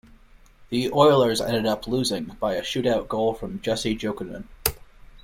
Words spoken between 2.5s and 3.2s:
a shootout